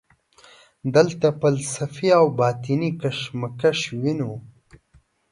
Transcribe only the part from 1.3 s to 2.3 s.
فلسفي او